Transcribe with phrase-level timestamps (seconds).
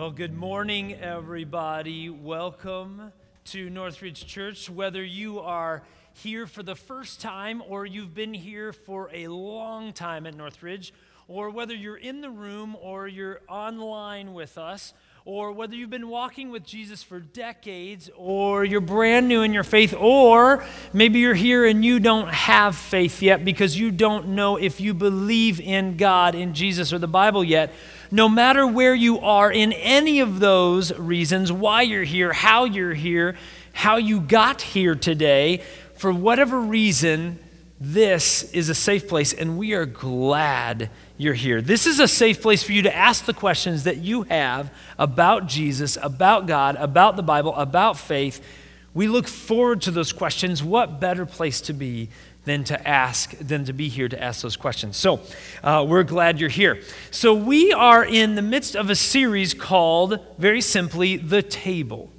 [0.00, 2.08] Well, good morning, everybody.
[2.08, 3.12] Welcome
[3.44, 4.70] to Northridge Church.
[4.70, 5.82] Whether you are
[6.14, 10.94] here for the first time or you've been here for a long time at Northridge,
[11.28, 14.94] or whether you're in the room or you're online with us,
[15.26, 19.64] or whether you've been walking with Jesus for decades, or you're brand new in your
[19.64, 20.64] faith, or
[20.94, 24.94] maybe you're here and you don't have faith yet because you don't know if you
[24.94, 27.70] believe in God, in Jesus, or the Bible yet.
[28.10, 32.94] No matter where you are in any of those reasons, why you're here, how you're
[32.94, 33.36] here,
[33.72, 35.62] how you got here today,
[35.94, 37.38] for whatever reason,
[37.78, 41.62] this is a safe place, and we are glad you're here.
[41.62, 45.46] This is a safe place for you to ask the questions that you have about
[45.46, 48.44] Jesus, about God, about the Bible, about faith.
[48.92, 50.64] We look forward to those questions.
[50.64, 52.08] What better place to be
[52.44, 54.96] than to ask, than to be here to ask those questions?
[54.96, 55.20] So
[55.62, 56.82] uh, we're glad you're here.
[57.10, 62.10] So we are in the midst of a series called, very simply, The Table.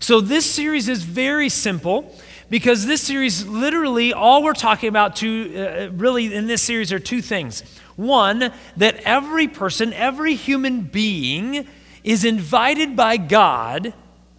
[0.00, 2.14] So this series is very simple
[2.50, 6.98] because this series, literally, all we're talking about, to, uh, really, in this series are
[6.98, 7.62] two things.
[7.96, 11.66] One, that every person, every human being
[12.04, 13.92] is invited by God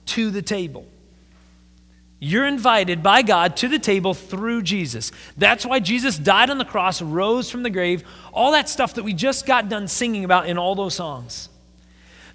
[0.08, 0.88] to the table.
[2.20, 5.12] You're invited by God to the table through Jesus.
[5.38, 8.04] That's why Jesus died on the cross, rose from the grave,
[8.34, 11.48] all that stuff that we just got done singing about in all those songs.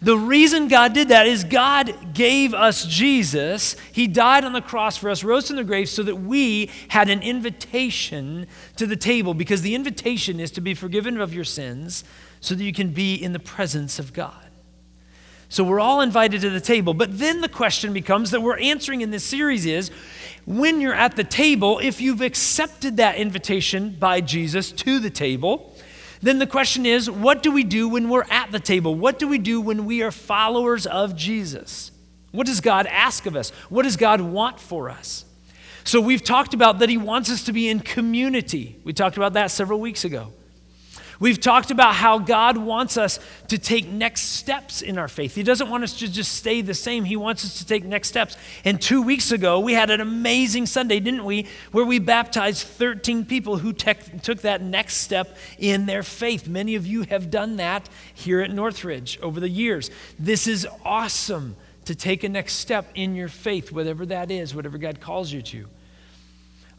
[0.00, 3.76] The reason God did that is God gave us Jesus.
[3.92, 7.08] He died on the cross for us, rose from the grave, so that we had
[7.08, 12.04] an invitation to the table, because the invitation is to be forgiven of your sins
[12.40, 14.43] so that you can be in the presence of God.
[15.48, 16.94] So we're all invited to the table.
[16.94, 19.90] But then the question becomes that we're answering in this series is
[20.46, 25.74] when you're at the table, if you've accepted that invitation by Jesus to the table,
[26.22, 28.94] then the question is what do we do when we're at the table?
[28.94, 31.90] What do we do when we are followers of Jesus?
[32.32, 33.50] What does God ask of us?
[33.68, 35.24] What does God want for us?
[35.84, 38.80] So we've talked about that He wants us to be in community.
[38.84, 40.32] We talked about that several weeks ago.
[41.20, 45.34] We've talked about how God wants us to take next steps in our faith.
[45.34, 48.08] He doesn't want us to just stay the same, He wants us to take next
[48.08, 48.36] steps.
[48.64, 51.46] And two weeks ago, we had an amazing Sunday, didn't we?
[51.72, 53.98] Where we baptized 13 people who took
[54.42, 56.48] that next step in their faith.
[56.48, 59.90] Many of you have done that here at Northridge over the years.
[60.18, 64.78] This is awesome to take a next step in your faith, whatever that is, whatever
[64.78, 65.66] God calls you to.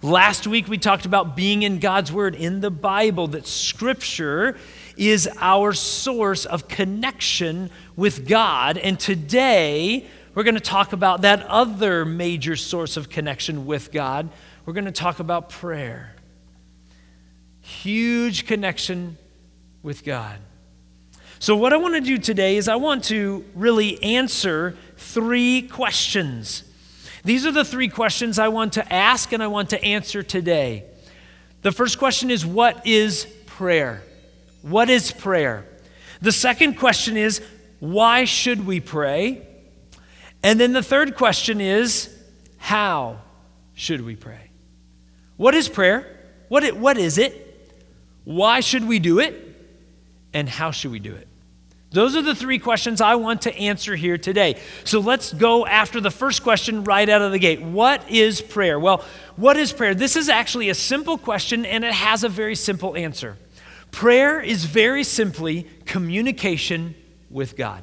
[0.02, 4.58] Last week we talked about being in God's Word in the Bible, that Scripture
[4.98, 8.78] is our source of connection with God.
[8.78, 14.30] And today we're going to talk about that other major source of connection with God.
[14.66, 16.14] We're going to talk about prayer.
[17.62, 19.18] Huge connection
[19.82, 20.40] with God.
[21.40, 26.64] So, what I want to do today is I want to really answer three questions
[27.26, 30.86] these are the three questions I want to ask and I want to answer today.
[31.64, 34.04] The first question is What is prayer?
[34.62, 35.66] What is prayer?
[36.22, 37.42] The second question is
[37.80, 39.46] Why should we pray?
[40.44, 42.16] And then the third question is
[42.58, 43.22] How
[43.74, 44.52] should we pray?
[45.36, 46.08] What is prayer?
[46.48, 47.42] What, it, what is it?
[48.24, 49.34] Why should we do it?
[50.32, 51.28] And how should we do it?
[51.96, 54.60] Those are the three questions I want to answer here today.
[54.84, 57.62] So let's go after the first question right out of the gate.
[57.62, 58.78] What is prayer?
[58.78, 59.02] Well,
[59.38, 59.96] what is prayer?
[59.96, 63.38] This is actually a simple question and it has a very simple answer.
[63.92, 66.96] Prayer is very simply communication
[67.30, 67.82] with God.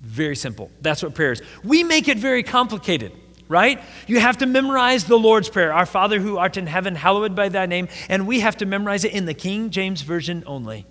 [0.00, 0.72] Very simple.
[0.80, 1.42] That's what prayer is.
[1.62, 3.12] We make it very complicated
[3.48, 3.80] right?
[4.08, 7.48] You have to memorize the Lord's Prayer Our Father who art in heaven, hallowed by
[7.48, 7.86] thy name.
[8.08, 10.84] And we have to memorize it in the King James Version only.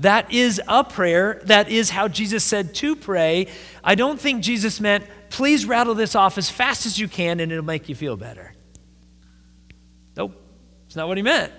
[0.00, 1.40] That is a prayer.
[1.44, 3.48] That is how Jesus said to pray.
[3.82, 7.50] I don't think Jesus meant, please rattle this off as fast as you can and
[7.50, 8.52] it'll make you feel better.
[10.16, 10.40] Nope,
[10.86, 11.52] it's not what he meant.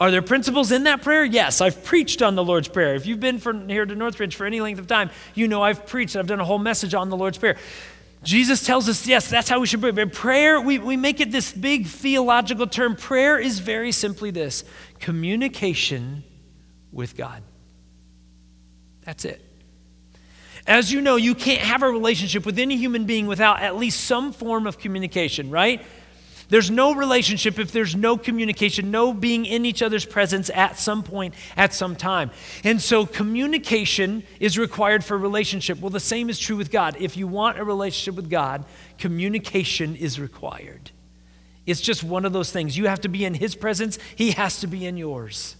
[0.00, 1.24] Are there principles in that prayer?
[1.24, 2.94] Yes, I've preached on the Lord's Prayer.
[2.94, 5.84] If you've been from here to Northridge for any length of time, you know I've
[5.84, 6.16] preached.
[6.16, 7.58] I've done a whole message on the Lord's Prayer.
[8.22, 9.90] Jesus tells us, yes, that's how we should pray.
[9.90, 12.96] But prayer, we, we make it this big theological term.
[12.96, 14.64] Prayer is very simply this
[15.00, 16.24] communication
[16.92, 17.42] with God.
[19.04, 19.44] That's it.
[20.66, 24.04] As you know, you can't have a relationship with any human being without at least
[24.04, 25.82] some form of communication, right?
[26.50, 31.04] There's no relationship if there's no communication, no being in each other's presence at some
[31.04, 32.32] point, at some time.
[32.64, 35.80] And so communication is required for relationship.
[35.80, 36.96] Well, the same is true with God.
[36.98, 38.64] If you want a relationship with God,
[38.98, 40.90] communication is required.
[41.66, 42.76] It's just one of those things.
[42.76, 45.54] You have to be in His presence, He has to be in yours.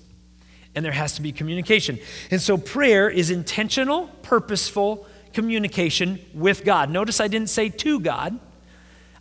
[0.74, 1.98] And there has to be communication.
[2.30, 6.90] And so prayer is intentional, purposeful communication with God.
[6.90, 8.38] Notice I didn't say to God.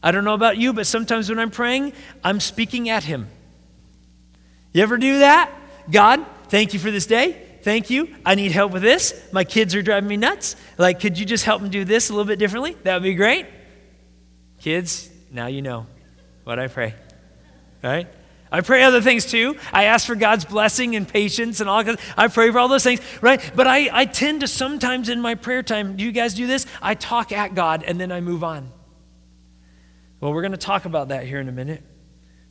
[0.02, 1.94] I don't know about you, but sometimes when I'm praying,
[2.24, 3.30] I'm speaking at Him.
[4.74, 5.52] You ever do that?
[5.92, 7.46] God, thank you for this day.
[7.64, 8.16] Thank you.
[8.26, 9.14] I need help with this.
[9.34, 10.56] My kids are driving me nuts.
[10.78, 12.78] Like, could you just help them do this a little bit differently?
[12.84, 13.48] That would be great.
[14.62, 15.86] Kids, now you know
[16.46, 16.94] what I pray.
[17.84, 18.08] Right?
[18.52, 19.58] I pray other things too.
[19.72, 21.84] I ask for God's blessing and patience and all.
[22.18, 23.40] I pray for all those things, right?
[23.56, 26.66] But I, I tend to sometimes in my prayer time, do you guys do this?
[26.82, 28.72] I talk at God and then I move on.
[30.20, 31.84] Well, we're going to talk about that here in a minute.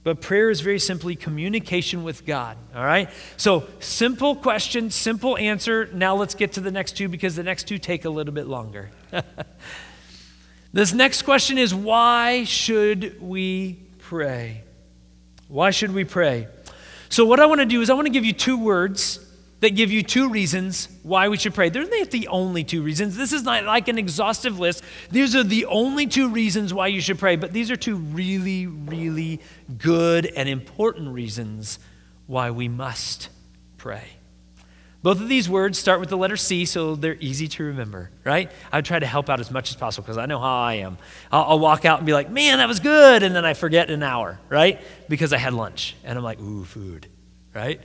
[0.04, 3.10] But prayer is very simply communication with God, all right?
[3.36, 5.90] So, simple question, simple answer.
[5.92, 8.46] Now let's get to the next two because the next two take a little bit
[8.46, 8.90] longer.
[10.72, 14.62] this next question is why should we pray?
[15.48, 16.46] Why should we pray?
[17.08, 19.24] So, what I want to do is, I want to give you two words
[19.60, 21.68] that give you two reasons why we should pray.
[21.68, 23.16] They're not the only two reasons.
[23.16, 24.84] This is not like an exhaustive list.
[25.10, 28.66] These are the only two reasons why you should pray, but these are two really,
[28.66, 29.40] really
[29.78, 31.78] good and important reasons
[32.26, 33.30] why we must
[33.78, 34.17] pray.
[35.00, 38.50] Both of these words start with the letter C, so they're easy to remember, right?
[38.72, 40.98] I try to help out as much as possible because I know how I am.
[41.30, 43.22] I'll, I'll, walk out and be like, man, that was good.
[43.22, 44.80] And then I forget in an hour, right?
[45.08, 45.94] Because I had lunch.
[46.02, 47.06] And I'm like, ooh, food,
[47.54, 47.80] right?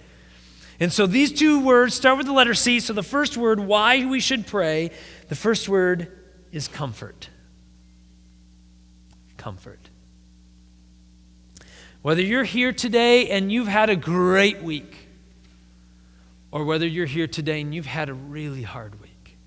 [0.80, 2.80] And so these two words start with the letter C.
[2.80, 4.89] So the first word, why we should pray,
[5.30, 6.12] the first word
[6.51, 7.30] is comfort.
[9.38, 9.89] Comfort.
[12.01, 15.02] Whether you're here today and you've had a great week,
[16.53, 19.38] or whether you're here today and you've had a really hard week,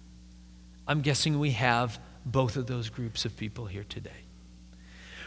[0.88, 4.24] I'm guessing we have both of those groups of people here today.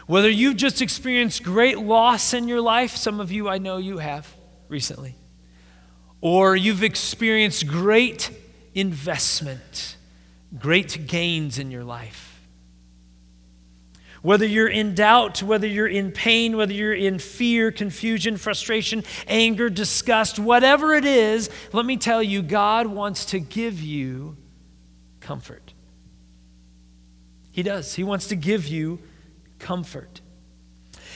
[0.06, 3.96] Whether you've just experienced great loss in your life, some of you I know you
[3.96, 4.28] have
[4.68, 5.14] recently
[6.20, 8.30] or you've experienced great
[8.74, 9.96] investment,
[10.58, 12.29] great gains in your life.
[14.22, 19.70] Whether you're in doubt, whether you're in pain, whether you're in fear, confusion, frustration, anger,
[19.70, 24.36] disgust, whatever it is, let me tell you, God wants to give you
[25.20, 25.72] comfort.
[27.52, 27.94] He does.
[27.94, 29.00] He wants to give you
[29.58, 30.20] comfort.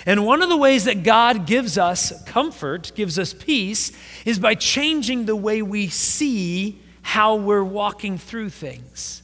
[0.06, 3.92] And one of the ways that God gives us comfort, gives us peace,
[4.24, 9.22] is by changing the way we see how we're walking through things.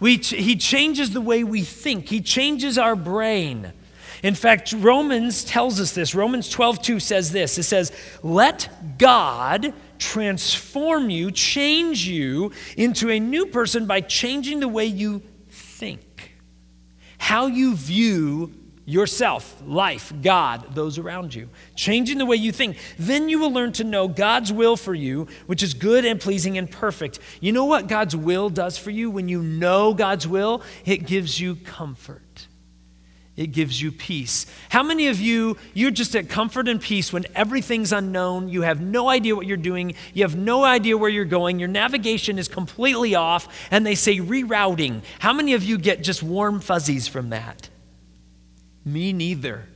[0.00, 3.72] We, he changes the way we think, He changes our brain.
[4.22, 6.14] In fact, Romans tells us this.
[6.14, 7.92] Romans 12, 2 says this it says,
[8.22, 15.22] Let God transform you, change you into a new person by changing the way you
[15.50, 16.32] think,
[17.18, 18.52] how you view
[18.86, 22.76] yourself, life, God, those around you, changing the way you think.
[22.98, 26.58] Then you will learn to know God's will for you, which is good and pleasing
[26.58, 27.18] and perfect.
[27.40, 29.10] You know what God's will does for you?
[29.10, 32.46] When you know God's will, it gives you comfort.
[33.36, 34.46] It gives you peace.
[34.68, 38.48] How many of you, you're just at comfort and peace when everything's unknown?
[38.48, 39.94] You have no idea what you're doing.
[40.12, 41.58] You have no idea where you're going.
[41.58, 45.02] Your navigation is completely off, and they say rerouting.
[45.18, 47.70] How many of you get just warm fuzzies from that?
[48.84, 49.66] Me neither.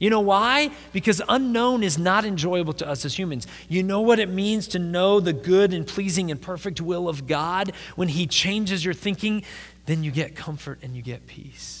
[0.00, 0.70] You know why?
[0.92, 3.46] Because unknown is not enjoyable to us as humans.
[3.68, 7.26] You know what it means to know the good and pleasing and perfect will of
[7.26, 7.72] God?
[7.96, 9.44] When He changes your thinking,
[9.84, 11.80] then you get comfort and you get peace.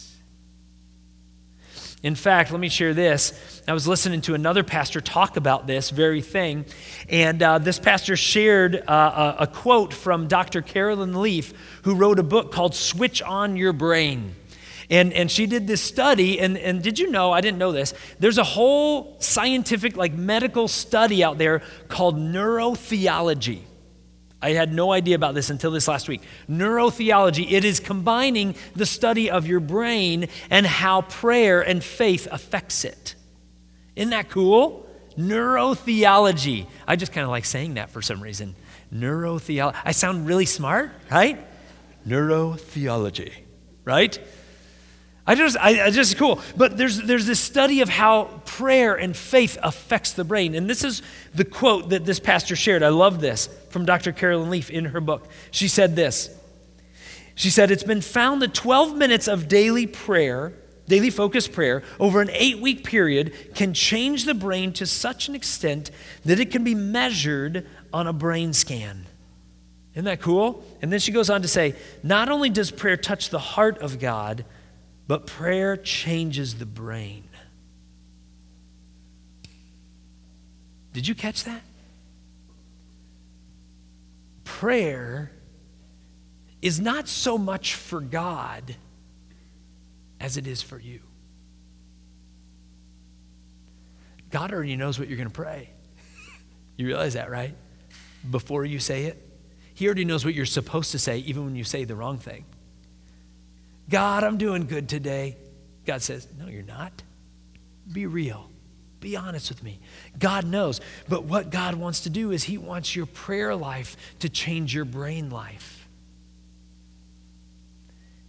[2.02, 3.62] In fact, let me share this.
[3.68, 6.64] I was listening to another pastor talk about this very thing,
[7.08, 10.62] and uh, this pastor shared uh, a, a quote from Dr.
[10.62, 11.52] Carolyn Leaf,
[11.84, 14.34] who wrote a book called Switch On Your Brain.
[14.90, 17.94] And, and she did this study, and, and did you know, I didn't know this,
[18.18, 23.60] there's a whole scientific, like medical study out there called neurotheology.
[24.42, 26.22] I had no idea about this until this last week.
[26.48, 32.84] Neurotheology, it is combining the study of your brain and how prayer and faith affects
[32.84, 33.14] it.
[33.94, 34.88] Isn't that cool?
[35.16, 36.66] Neurotheology.
[36.88, 38.56] I just kind of like saying that for some reason.
[38.92, 39.76] Neurotheology.
[39.84, 41.46] I sound really smart, right?
[42.08, 43.32] Neurotheology,
[43.84, 44.18] right?
[45.30, 46.40] I just, I, I just cool.
[46.56, 50.56] But there's, there's this study of how prayer and faith affects the brain.
[50.56, 52.82] And this is the quote that this pastor shared.
[52.82, 54.10] I love this from Dr.
[54.10, 55.28] Carolyn Leaf in her book.
[55.52, 56.36] She said this.
[57.36, 60.52] She said, It's been found that 12 minutes of daily prayer,
[60.88, 65.36] daily focused prayer, over an eight week period can change the brain to such an
[65.36, 65.92] extent
[66.24, 69.06] that it can be measured on a brain scan.
[69.94, 70.64] Isn't that cool?
[70.82, 74.00] And then she goes on to say, Not only does prayer touch the heart of
[74.00, 74.44] God,
[75.10, 77.24] but prayer changes the brain.
[80.92, 81.62] Did you catch that?
[84.44, 85.32] prayer
[86.62, 88.76] is not so much for God
[90.20, 91.00] as it is for you.
[94.30, 95.70] God already knows what you're going to pray.
[96.76, 97.56] You realize that, right?
[98.30, 99.28] Before you say it,
[99.74, 102.44] He already knows what you're supposed to say, even when you say the wrong thing.
[103.90, 105.36] God, I'm doing good today.
[105.84, 107.02] God says, No, you're not.
[107.92, 108.48] Be real.
[109.00, 109.80] Be honest with me.
[110.18, 110.80] God knows.
[111.08, 114.84] But what God wants to do is He wants your prayer life to change your
[114.84, 115.88] brain life.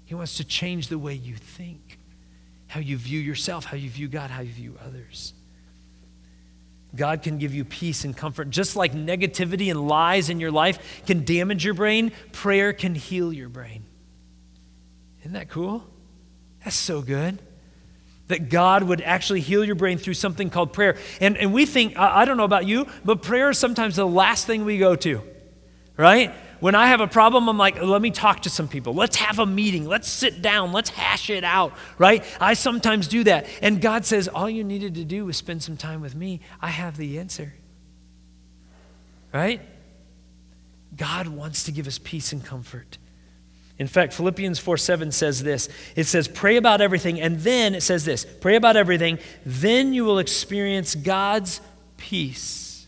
[0.06, 2.00] He wants to change the way you think,
[2.68, 5.34] how you view yourself, how you view God, how you view others.
[6.94, 8.50] God can give you peace and comfort.
[8.50, 13.32] Just like negativity and lies in your life can damage your brain, prayer can heal
[13.32, 13.86] your brain.
[15.22, 15.84] Isn't that cool?
[16.64, 17.40] That's so good
[18.28, 20.96] that God would actually heal your brain through something called prayer.
[21.20, 24.08] And, and we think, I, I don't know about you, but prayer is sometimes the
[24.08, 25.22] last thing we go to,
[25.98, 26.34] right?
[26.62, 28.94] When I have a problem, I'm like, let me talk to some people.
[28.94, 29.86] Let's have a meeting.
[29.86, 30.72] Let's sit down.
[30.72, 32.24] Let's hash it out, right?
[32.40, 33.48] I sometimes do that.
[33.62, 36.40] And God says, all you needed to do was spend some time with me.
[36.62, 37.54] I have the answer,
[39.34, 39.60] right?
[40.96, 42.98] God wants to give us peace and comfort.
[43.82, 47.82] In fact, Philippians 4 7 says this it says, Pray about everything, and then it
[47.82, 51.62] says this pray about everything, then you will experience God's
[51.98, 52.86] peace,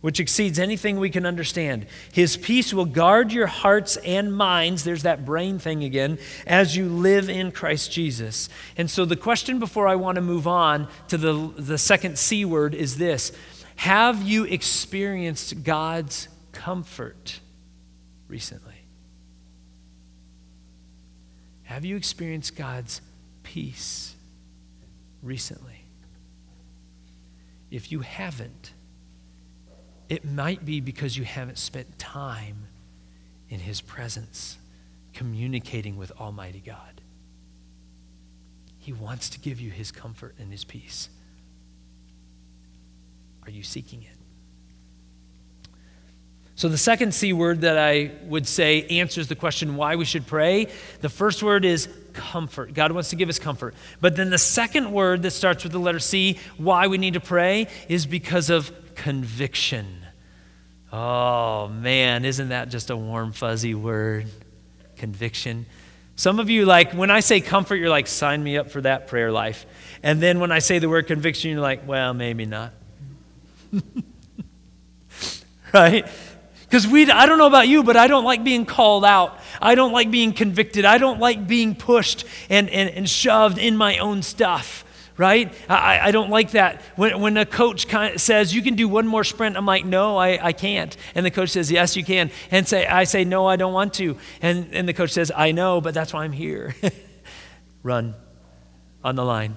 [0.00, 1.84] which exceeds anything we can understand.
[2.14, 6.88] His peace will guard your hearts and minds, there's that brain thing again, as you
[6.88, 8.48] live in Christ Jesus.
[8.78, 12.46] And so the question before I want to move on to the, the second C
[12.46, 13.32] word is this
[13.76, 17.40] Have you experienced God's comfort
[18.28, 18.69] recently?
[21.70, 23.00] Have you experienced God's
[23.44, 24.16] peace
[25.22, 25.84] recently?
[27.70, 28.72] If you haven't,
[30.08, 32.66] it might be because you haven't spent time
[33.48, 34.58] in His presence,
[35.12, 37.02] communicating with Almighty God.
[38.78, 41.08] He wants to give you His comfort and His peace.
[43.44, 44.19] Are you seeking it?
[46.60, 50.26] So, the second C word that I would say answers the question why we should
[50.26, 50.66] pray.
[51.00, 52.74] The first word is comfort.
[52.74, 53.74] God wants to give us comfort.
[54.02, 57.20] But then the second word that starts with the letter C, why we need to
[57.20, 60.04] pray, is because of conviction.
[60.92, 64.26] Oh, man, isn't that just a warm, fuzzy word?
[64.96, 65.64] Conviction.
[66.14, 69.06] Some of you, like, when I say comfort, you're like, sign me up for that
[69.06, 69.64] prayer life.
[70.02, 72.74] And then when I say the word conviction, you're like, well, maybe not.
[75.72, 76.06] right?
[76.70, 79.40] Because we, I don't know about you, but I don't like being called out.
[79.60, 80.84] I don't like being convicted.
[80.84, 84.84] I don't like being pushed and, and, and shoved in my own stuff,
[85.16, 85.52] right?
[85.68, 86.80] I, I don't like that.
[86.94, 89.84] When, when a coach kind of says, you can do one more sprint, I'm like,
[89.84, 90.96] no, I, I can't.
[91.16, 92.30] And the coach says, yes, you can.
[92.52, 94.16] And say, I say, no, I don't want to.
[94.40, 96.76] And, and the coach says, I know, but that's why I'm here.
[97.82, 98.14] Run
[99.02, 99.56] on the line.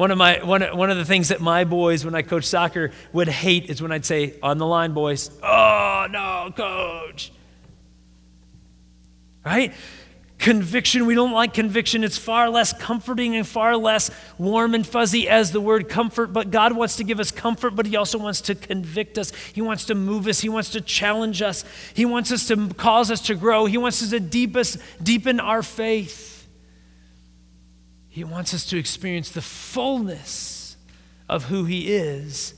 [0.00, 2.90] One of, my, one, one of the things that my boys, when I coach soccer,
[3.12, 5.30] would hate is when I'd say, on the line, boys.
[5.42, 7.30] Oh, no, coach.
[9.44, 9.74] Right?
[10.38, 12.02] Conviction, we don't like conviction.
[12.02, 16.28] It's far less comforting and far less warm and fuzzy as the word comfort.
[16.28, 19.34] But God wants to give us comfort, but He also wants to convict us.
[19.52, 20.40] He wants to move us.
[20.40, 21.62] He wants to challenge us.
[21.92, 23.66] He wants us to cause us to grow.
[23.66, 26.29] He wants us to deep us, deepen our faith.
[28.10, 30.76] He wants us to experience the fullness
[31.28, 32.54] of who He is.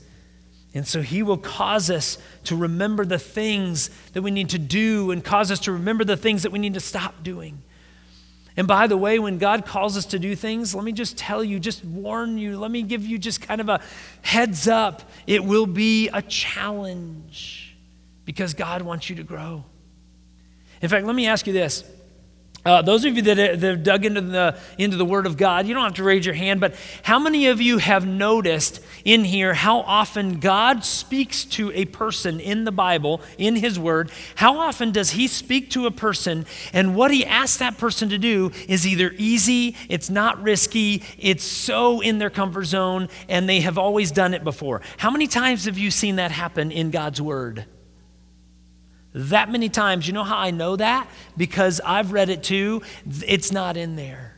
[0.73, 5.11] And so He will cause us to remember the things that we need to do
[5.11, 7.61] and cause us to remember the things that we need to stop doing.
[8.57, 11.43] And by the way, when God calls us to do things, let me just tell
[11.43, 13.79] you, just warn you, let me give you just kind of a
[14.23, 15.09] heads up.
[15.25, 17.75] It will be a challenge
[18.25, 19.65] because God wants you to grow.
[20.81, 21.83] In fact, let me ask you this
[22.65, 25.67] uh, those of you that that have dug into the, into the Word of God,
[25.67, 29.25] you don't have to raise your hand, but how many of you have noticed in
[29.25, 34.11] here how often God speaks to a person in the Bible, in His Word?
[34.35, 38.17] How often does He speak to a person, and what He asks that person to
[38.17, 43.59] do is either easy, it's not risky, it's so in their comfort zone, and they
[43.59, 44.81] have always done it before?
[44.97, 47.65] How many times have you seen that happen in God's Word?
[49.13, 50.07] That many times.
[50.07, 51.07] You know how I know that?
[51.37, 52.81] Because I've read it too.
[53.25, 54.37] It's not in there.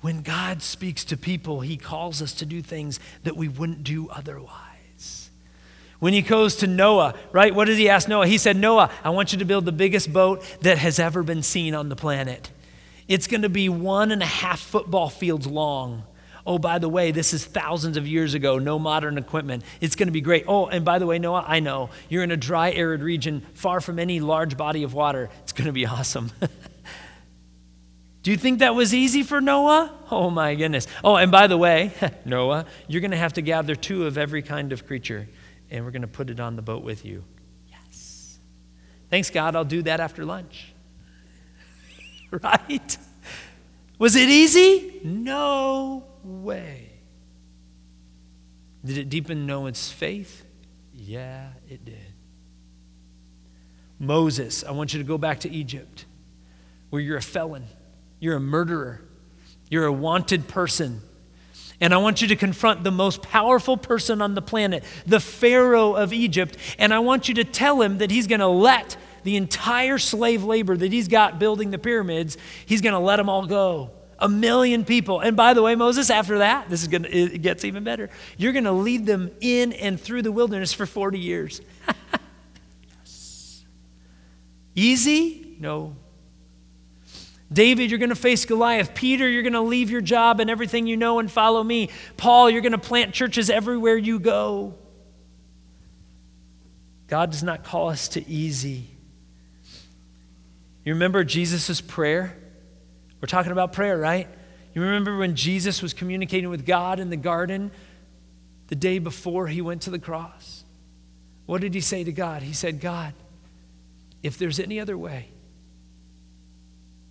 [0.00, 4.08] When God speaks to people, He calls us to do things that we wouldn't do
[4.10, 5.30] otherwise.
[5.98, 7.54] When He goes to Noah, right?
[7.54, 8.26] What does He ask Noah?
[8.26, 11.42] He said, Noah, I want you to build the biggest boat that has ever been
[11.42, 12.50] seen on the planet.
[13.08, 16.04] It's going to be one and a half football fields long
[16.46, 19.64] Oh, by the way, this is thousands of years ago, no modern equipment.
[19.80, 20.44] It's going to be great.
[20.46, 23.80] Oh, and by the way, Noah, I know you're in a dry, arid region far
[23.80, 25.30] from any large body of water.
[25.42, 26.30] It's going to be awesome.
[28.22, 29.92] Do you think that was easy for Noah?
[30.10, 30.86] Oh my goodness.
[31.02, 31.92] Oh, and by the way,
[32.26, 35.26] Noah, you're going to have to gather two of every kind of creature,
[35.70, 37.24] and we're going to put it on the boat with you.
[37.70, 38.38] Yes.
[39.08, 39.56] Thanks, God.
[39.56, 40.74] I'll do that after lunch.
[42.30, 42.98] right?
[43.98, 45.00] Was it easy?
[45.04, 46.90] No way.
[48.84, 50.44] Did it deepen Noah's faith?
[50.92, 51.98] Yeah, it did.
[53.98, 56.04] Moses, I want you to go back to Egypt
[56.90, 57.64] where you're a felon,
[58.20, 59.00] you're a murderer,
[59.70, 61.00] you're a wanted person.
[61.80, 65.94] And I want you to confront the most powerful person on the planet, the Pharaoh
[65.94, 66.56] of Egypt.
[66.78, 70.44] And I want you to tell him that he's going to let the entire slave
[70.44, 73.90] labor that he's got building the pyramids, he's going to let them all go.
[74.18, 75.20] A million people.
[75.20, 78.10] And by the way, Moses, after that, this is to, it gets even better.
[78.36, 81.60] You're going to lead them in and through the wilderness for 40 years.
[84.74, 85.56] Easy?
[85.60, 85.96] No.
[87.52, 88.94] David, you're going to face Goliath.
[88.94, 91.90] Peter, you're going to leave your job and everything you know and follow me.
[92.16, 94.74] Paul, you're going to plant churches everywhere you go.
[97.06, 98.88] God does not call us to easy.
[100.84, 102.36] You remember Jesus' prayer?
[103.24, 104.28] We're talking about prayer, right?
[104.74, 107.70] You remember when Jesus was communicating with God in the garden
[108.66, 110.62] the day before he went to the cross?
[111.46, 112.42] What did he say to God?
[112.42, 113.14] He said, God,
[114.22, 115.30] if there's any other way,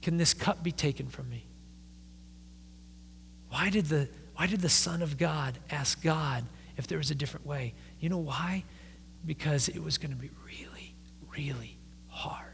[0.04, 1.48] can this cup be taken from me?
[3.50, 6.44] Why did the, why did the Son of God ask God
[6.78, 7.74] if there was a different way?
[8.00, 8.66] You know why?
[9.26, 10.94] Because it was going to be really,
[11.36, 11.76] really
[12.08, 12.53] hard.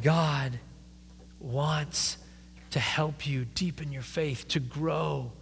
[0.00, 0.58] God
[1.40, 2.18] wants
[2.70, 5.32] to help you deepen your faith, to grow.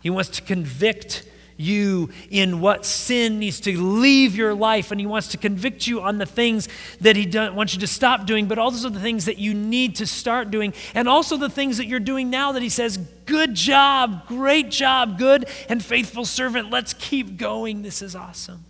[0.00, 1.24] He wants to convict
[1.56, 6.00] you in what sin needs to leave your life, and He wants to convict you
[6.00, 6.68] on the things
[7.00, 10.06] that He wants you to stop doing, but also the things that you need to
[10.06, 14.26] start doing, and also the things that you're doing now that He says, Good job,
[14.26, 16.70] great job, good and faithful servant.
[16.70, 17.82] Let's keep going.
[17.82, 18.64] This is awesome.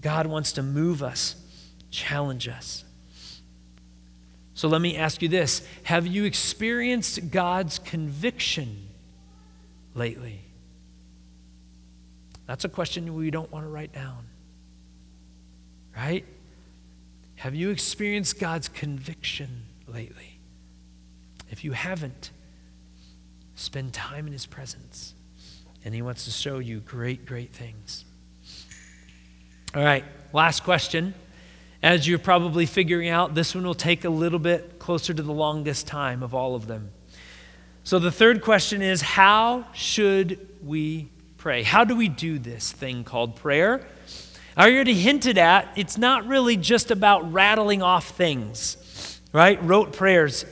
[0.00, 1.36] God wants to move us,
[1.90, 2.84] challenge us.
[4.54, 8.88] So let me ask you this Have you experienced God's conviction
[9.94, 10.40] lately?
[12.46, 14.26] That's a question we don't want to write down.
[15.96, 16.24] Right?
[17.36, 20.38] Have you experienced God's conviction lately?
[21.50, 22.30] If you haven't,
[23.54, 25.14] spend time in His presence.
[25.84, 28.04] And He wants to show you great, great things.
[29.74, 31.14] All right, last question.
[31.82, 35.32] As you're probably figuring out, this one will take a little bit closer to the
[35.32, 36.92] longest time of all of them.
[37.82, 41.64] So the third question is how should we pray?
[41.64, 43.84] How do we do this thing called prayer?
[44.56, 49.60] I already hinted at it's not really just about rattling off things, right?
[49.64, 50.44] Rote prayers,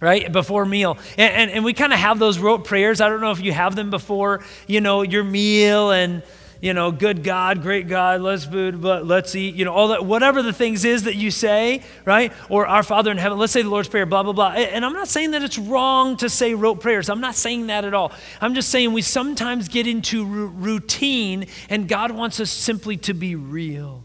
[0.00, 0.30] right?
[0.30, 0.96] Before meal.
[1.18, 3.00] And, and, and we kind of have those rote prayers.
[3.00, 6.22] I don't know if you have them before, you know, your meal and
[6.60, 10.04] you know, good God, great God, let's food, but let's eat, you know, all that,
[10.04, 12.32] whatever the things is that you say, right?
[12.50, 14.50] Or our Father in heaven, let's say the Lord's Prayer, blah, blah, blah.
[14.50, 17.08] And I'm not saying that it's wrong to say rote prayers.
[17.08, 18.12] I'm not saying that at all.
[18.42, 23.14] I'm just saying we sometimes get into r- routine, and God wants us simply to
[23.14, 24.04] be real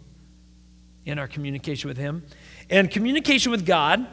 [1.04, 2.24] in our communication with Him.
[2.70, 4.08] And communication with God,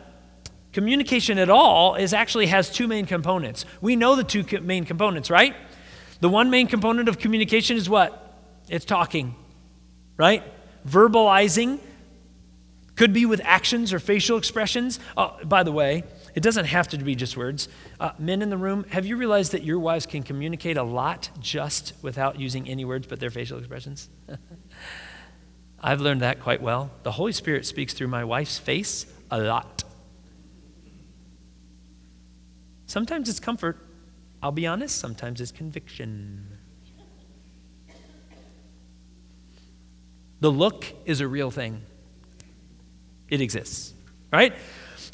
[0.73, 3.65] communication at all, is actually has two main components.
[3.81, 5.55] We know the two main components, right?
[6.19, 8.22] The one main component of communication is what?
[8.73, 9.35] It's talking,
[10.17, 10.43] right?
[10.89, 11.79] Verbalizing
[12.97, 14.99] could be with actions or facial expressions.
[15.15, 16.05] Oh, by the way,
[16.35, 17.69] it doesn't have to be just words.
[18.01, 21.29] Uh, men in the room, have you realized that your wives can communicate a lot
[21.39, 24.09] just without using any words but their facial expressions?
[25.83, 26.91] I've learned that quite well.
[27.03, 29.85] The Holy Spirit speaks through my wife's face a lot.
[32.87, 33.87] Sometimes it's comfort.
[34.43, 36.57] I'll be honest, sometimes it's conviction.
[40.43, 41.83] The look is a real thing,
[43.29, 43.95] it exists,
[44.33, 44.53] right?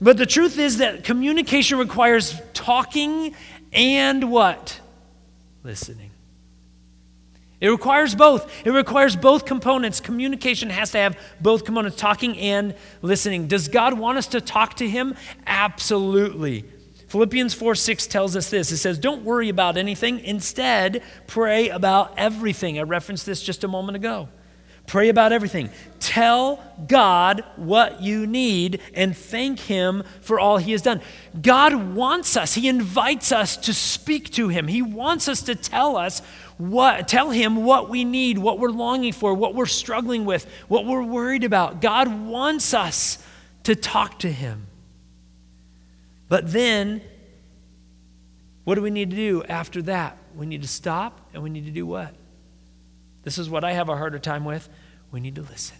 [0.00, 3.34] But the truth is that communication requires talking
[3.70, 4.80] and what?
[5.62, 6.12] Listening.
[7.60, 8.50] It requires both.
[8.64, 10.00] It requires both components.
[10.00, 13.48] Communication has to have both components, talking and listening.
[13.48, 15.14] Does God want us to talk to Him?
[15.46, 16.64] Absolutely.
[17.08, 18.72] Philippians 4 6 tells us this.
[18.72, 20.20] It says, Don't worry about anything.
[20.20, 22.78] Instead, pray about everything.
[22.78, 24.30] I referenced this just a moment ago.
[24.88, 25.68] Pray about everything.
[26.00, 31.02] Tell God what you need and thank Him for all He has done.
[31.40, 34.66] God wants us, He invites us to speak to Him.
[34.66, 36.20] He wants us to tell us
[36.56, 40.86] what, tell Him what we need, what we're longing for, what we're struggling with, what
[40.86, 41.82] we're worried about.
[41.82, 43.22] God wants us
[43.64, 44.68] to talk to Him.
[46.30, 47.02] But then,
[48.64, 50.16] what do we need to do after that?
[50.34, 52.14] We need to stop and we need to do what?
[53.22, 54.68] This is what I have a harder time with.
[55.10, 55.76] We need to listen.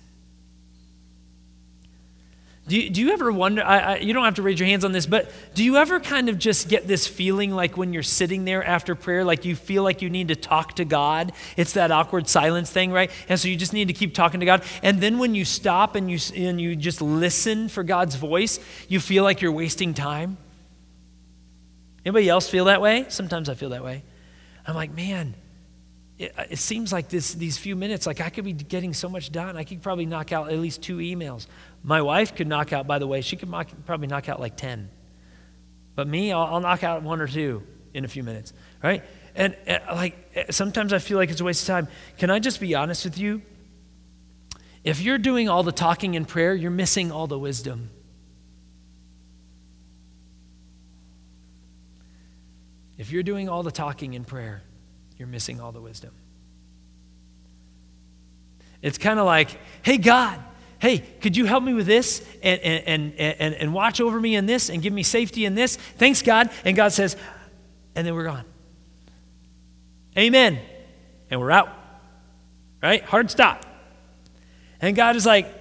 [2.68, 3.62] Do you, do you ever wonder?
[3.64, 6.00] I, I, you don't have to raise your hands on this, but do you ever
[6.00, 9.56] kind of just get this feeling like when you're sitting there after prayer, like you
[9.56, 11.32] feel like you need to talk to God?
[11.56, 13.10] It's that awkward silence thing, right?
[13.30, 14.64] And so you just need to keep talking to God.
[14.82, 19.00] And then when you stop and you, and you just listen for God's voice, you
[19.00, 20.36] feel like you're wasting time.
[22.04, 23.06] Anybody else feel that way?
[23.08, 24.04] Sometimes I feel that way.
[24.66, 25.34] I'm like, man,
[26.18, 29.08] it, uh, it, seems like this, these few minutes, like I could be getting so
[29.08, 29.56] much done.
[29.56, 31.46] I could probably knock out at least two emails.
[31.82, 34.56] My wife could knock out, by the way, she could knock, probably knock out like
[34.56, 34.90] 10.
[35.94, 37.62] But me, I'll, I'll, knock out one or two
[37.94, 38.52] in a few minutes,
[38.82, 39.04] right?
[39.34, 41.88] And, and like eh, sometimes I feel like it's a waste of time.
[42.18, 43.42] Can I just be honest with you?
[44.84, 47.90] If you're doing all the talking in prayer, you're missing all the wisdom.
[52.96, 54.62] If you're doing all the talking in prayer,
[55.18, 56.12] you're missing all the wisdom.
[58.80, 59.50] It's kind of like,
[59.82, 60.40] hey, God,
[60.78, 64.46] hey, could you help me with this and, and, and, and, watch over me in
[64.46, 65.76] this and give me safety in this?
[65.76, 66.50] Thanks, God.
[66.64, 67.16] And God says,
[67.96, 68.44] and then we're gone.
[70.16, 70.60] Amen.
[71.30, 71.70] And we're out.
[72.80, 73.02] Right?
[73.02, 73.66] Hard stop.
[74.80, 75.52] And God is like,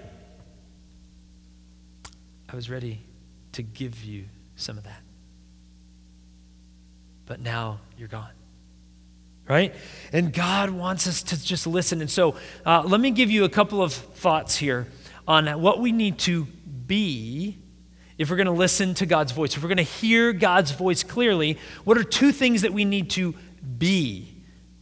[2.47, 3.01] I was ready
[3.53, 5.01] to give you some of that.
[7.25, 8.36] But now you're gone
[9.47, 9.73] right?
[10.11, 12.01] And God wants us to just listen.
[12.01, 14.87] And so uh, let me give you a couple of thoughts here
[15.27, 17.57] on what we need to be
[18.17, 19.55] if we're going to listen to God's voice.
[19.55, 23.09] If we're going to hear God's voice clearly, what are two things that we need
[23.11, 23.35] to
[23.77, 24.33] be?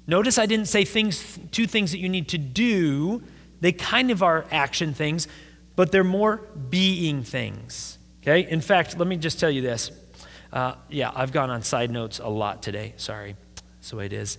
[0.08, 3.23] Notice I didn't say things, two things that you need to do.
[3.62, 5.28] They kind of are action things,
[5.75, 6.38] but they're more
[6.69, 7.97] being things.
[8.21, 8.49] Okay?
[8.49, 9.91] In fact, let me just tell you this.
[10.54, 12.93] Uh, yeah, I've gone on side notes a lot today.
[12.97, 13.36] Sorry.
[13.56, 14.38] That's the way it is.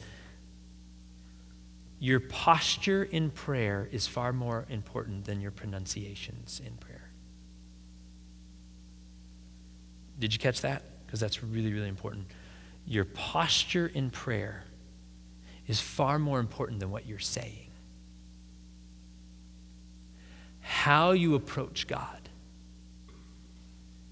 [1.99, 7.11] Your posture in prayer is far more important than your pronunciations in prayer.
[10.19, 10.83] Did you catch that?
[11.07, 12.27] Because that's really, really important.
[12.87, 14.65] Your posture in prayer
[15.67, 17.71] is far more important than what you're saying.
[20.61, 22.29] How you approach God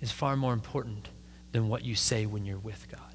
[0.00, 1.08] is far more important
[1.52, 3.13] than what you say when you're with God.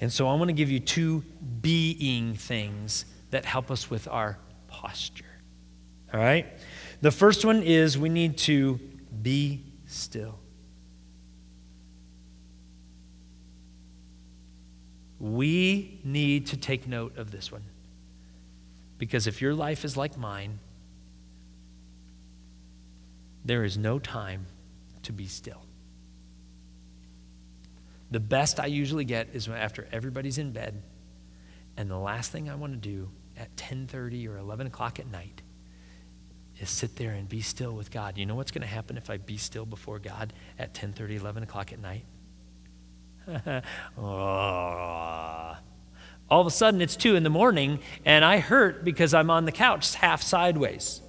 [0.00, 1.24] And so I want to give you two
[1.60, 5.24] being things that help us with our posture.
[6.12, 6.46] All right?
[7.00, 8.80] The first one is we need to
[9.22, 10.38] be still.
[15.18, 17.62] We need to take note of this one.
[18.96, 20.58] Because if your life is like mine,
[23.44, 24.46] there is no time
[25.02, 25.62] to be still.
[28.10, 30.82] The best I usually get is after everybody's in bed,
[31.76, 35.42] and the last thing I want to do at 10:30 or 11 o'clock at night
[36.60, 38.18] is sit there and be still with God.
[38.18, 41.42] You know what's going to happen if I be still before God at 10:30, 11
[41.44, 42.04] o'clock at night?
[43.96, 45.56] All
[46.40, 49.52] of a sudden, it's two in the morning, and I hurt because I'm on the
[49.52, 51.00] couch half sideways.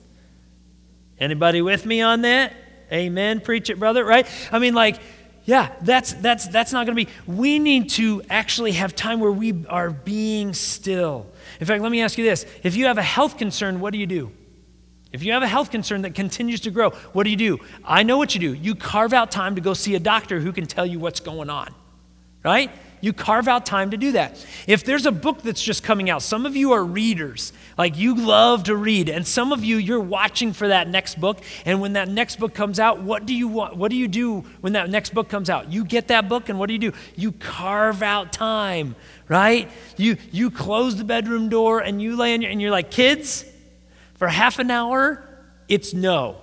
[1.19, 2.53] Anybody with me on that?
[2.91, 3.39] Amen.
[3.39, 4.03] Preach it, brother.
[4.03, 4.27] Right?
[4.51, 4.99] I mean, like
[5.45, 7.11] yeah, that's, that's, that's not going to be.
[7.25, 11.27] We need to actually have time where we are being still.
[11.59, 13.99] In fact, let me ask you this if you have a health concern, what do
[13.99, 14.31] you do?
[15.11, 17.59] If you have a health concern that continues to grow, what do you do?
[17.83, 18.53] I know what you do.
[18.53, 21.49] You carve out time to go see a doctor who can tell you what's going
[21.49, 21.73] on,
[22.43, 22.71] right?
[23.01, 24.45] You carve out time to do that.
[24.67, 28.15] If there's a book that's just coming out, some of you are readers, like you
[28.15, 31.39] love to read, and some of you you're watching for that next book.
[31.65, 33.75] And when that next book comes out, what do you want?
[33.75, 35.71] What do you do when that next book comes out?
[35.71, 36.93] You get that book, and what do you do?
[37.15, 38.95] You carve out time,
[39.27, 39.69] right?
[39.97, 43.45] You you close the bedroom door and you lay in your, and you're like, kids,
[44.13, 45.27] for half an hour,
[45.67, 46.40] it's no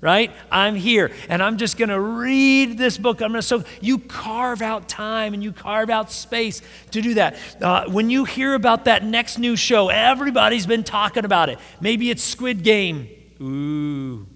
[0.00, 0.32] right?
[0.50, 3.20] I'm here and I'm just going to read this book.
[3.20, 7.14] I'm going to so you carve out time and you carve out space to do
[7.14, 7.36] that.
[7.60, 11.58] Uh, when you hear about that next new show, everybody's been talking about it.
[11.80, 13.08] Maybe it's Squid Game.
[13.40, 14.26] Ooh,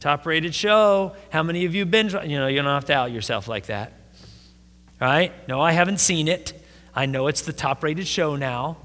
[0.00, 1.14] top rated show.
[1.30, 2.12] How many of you binge?
[2.12, 3.92] You know, you don't have to out yourself like that,
[5.00, 5.32] right?
[5.48, 6.60] No, I haven't seen it.
[6.94, 8.76] I know it's the top rated show now,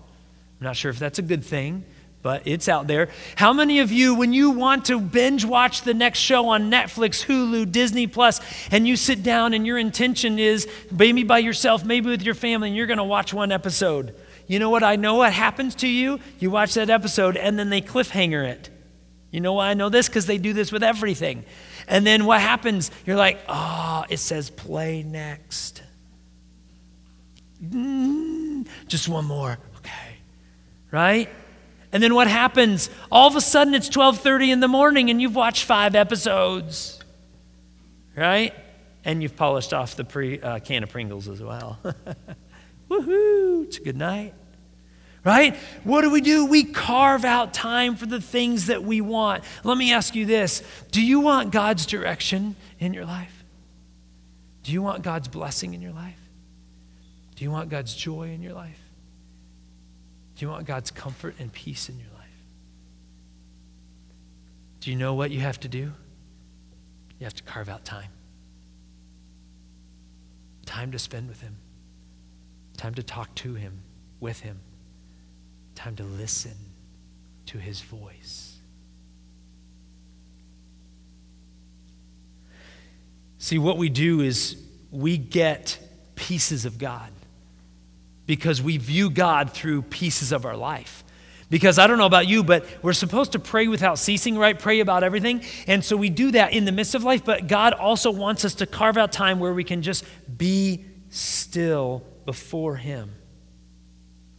[0.60, 1.86] I'm not sure if that's a good thing,
[2.22, 3.10] but it's out there.
[3.36, 7.26] How many of you, when you want to binge watch the next show on Netflix,
[7.26, 12.10] Hulu, Disney Plus, and you sit down and your intention is maybe by yourself, maybe
[12.10, 14.16] with your family, and you're going to watch one episode?
[14.48, 16.20] You know what I know what happens to you?
[16.40, 18.70] You watch that episode and then they cliffhanger it.
[19.32, 20.08] You know why I know this?
[20.08, 21.46] Because they do this with everything.
[21.88, 22.90] And then what happens?
[23.06, 25.84] You're like, oh, it says play next.
[27.64, 29.60] Mm, just one more.
[29.78, 30.18] Okay.
[30.90, 31.30] Right?
[31.92, 32.90] And then what happens?
[33.12, 37.00] All of a sudden it's 12:30 in the morning and you've watched 5 episodes.
[38.16, 38.54] Right?
[39.06, 41.80] And you've polished off the pre, uh, can of Pringles as well.
[42.90, 43.66] Woohoo!
[43.66, 44.34] It's a good night.
[45.24, 45.56] Right?
[45.84, 46.46] What do we do?
[46.46, 49.44] We carve out time for the things that we want.
[49.64, 53.44] Let me ask you this Do you want God's direction in your life?
[54.64, 56.20] Do you want God's blessing in your life?
[57.36, 58.79] Do you want God's joy in your life?
[60.40, 62.26] Do you want God's comfort and peace in your life?
[64.80, 65.92] Do you know what you have to do?
[67.20, 68.08] You have to carve out time.
[70.66, 71.58] Time to spend with Him,
[72.78, 73.82] time to talk to Him,
[74.22, 74.62] with Him,
[75.76, 76.56] time to listen
[77.48, 78.56] to His voice.
[83.40, 84.56] See, what we do is
[84.90, 85.78] we get
[86.16, 87.12] pieces of God
[88.30, 91.04] because we view God through pieces of our life.
[91.50, 94.58] Because I don't know about you, but we're supposed to pray without ceasing, right?
[94.58, 95.44] Pray about everything.
[95.66, 98.54] And so we do that in the midst of life, but God also wants us
[98.54, 100.06] to carve out time where we can just
[100.38, 103.16] be still before Him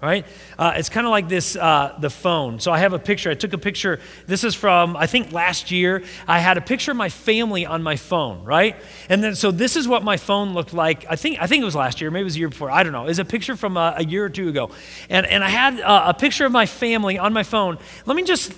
[0.03, 0.27] right?
[0.59, 2.59] Uh, it's kind of like this uh, the phone.
[2.59, 3.31] So I have a picture.
[3.31, 4.01] I took a picture.
[4.27, 6.03] This is from, I think, last year.
[6.27, 8.77] I had a picture of my family on my phone, right?
[9.09, 11.05] And then, so this is what my phone looked like.
[11.09, 12.71] I think, I think it was last year, maybe it was a year before.
[12.71, 13.07] I don't know.
[13.07, 14.71] It's a picture from a, a, year or two ago.
[15.11, 17.79] And, and I had uh, a picture of my family on my phone.
[18.07, 18.55] Let me just,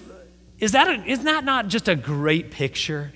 [0.61, 3.13] is that, a, is that not just a great picture?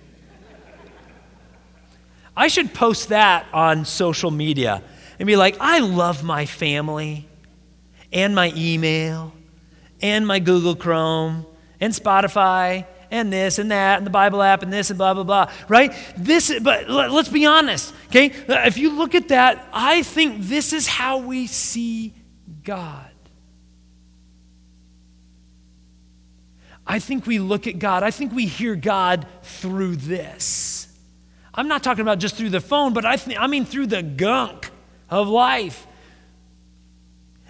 [2.36, 4.82] I should post that on social media
[5.18, 7.26] and be like, I love my family
[8.12, 9.32] and my email
[10.00, 11.46] and my Google Chrome
[11.80, 15.22] and Spotify and this and that and the Bible app and this and blah blah
[15.22, 15.94] blah, right?
[16.16, 18.30] This but let's be honest, okay?
[18.48, 22.14] Uh, if you look at that, I think this is how we see
[22.64, 23.10] God.
[26.86, 30.86] I think we look at God, I think we hear God through this.
[31.52, 34.02] I'm not talking about just through the phone, but I, th- I mean through the
[34.02, 34.70] gunk
[35.08, 35.85] of life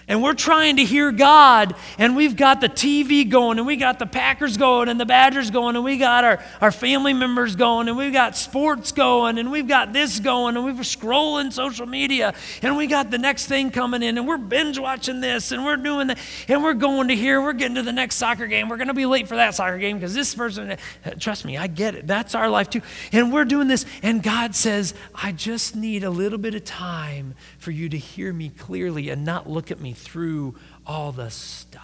[0.09, 3.99] and we're trying to hear God, and we've got the TV going, and we got
[3.99, 7.89] the Packers going, and the Badgers going, and we got our, our family members going,
[7.89, 12.35] and we've got sports going, and we've got this going, and we're scrolling social media,
[12.63, 15.77] and we got the next thing coming in, and we're binge watching this, and we're
[15.77, 18.69] doing that, and we're going to here, we're getting to the next soccer game.
[18.69, 20.71] We're going to be late for that soccer game because this person,
[21.05, 22.07] uh, trust me, I get it.
[22.07, 22.83] That's our life too.
[23.11, 27.35] And we're doing this, and God says, I just need a little bit of time
[27.59, 30.55] for you to hear me clearly and not look at me through
[30.87, 31.83] all the stuff.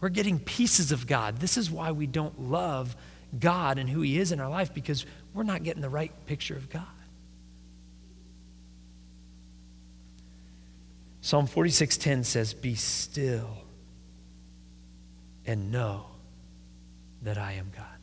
[0.00, 1.38] We're getting pieces of God.
[1.38, 2.96] This is why we don't love
[3.38, 6.56] God and who He is in our life because we're not getting the right picture
[6.56, 6.84] of God.
[11.20, 13.64] Psalm 46:10 says, "Be still
[15.44, 16.06] and know
[17.22, 17.97] that I am God."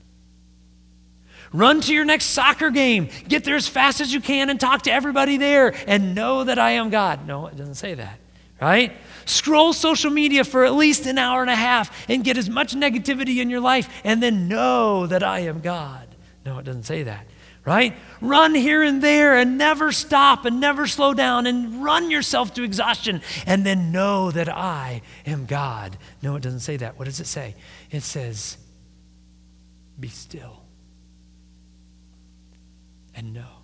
[1.55, 3.07] Run to your next soccer game.
[3.29, 6.59] Get there as fast as you can and talk to everybody there and know that
[6.59, 7.25] I am God.
[7.25, 8.19] No, it doesn't say that,
[8.61, 8.91] right?
[9.23, 12.75] Scroll social media for at least an hour and a half and get as much
[12.75, 16.13] negativity in your life and then know that I am God.
[16.45, 17.25] No, it doesn't say that,
[17.63, 17.95] right?
[18.19, 22.63] Run here and there and never stop and never slow down and run yourself to
[22.63, 25.97] exhaustion and then know that I am God.
[26.21, 26.99] No, it doesn't say that.
[26.99, 27.55] What does it say?
[27.91, 28.57] It says,
[29.97, 30.64] be still
[33.15, 33.63] and know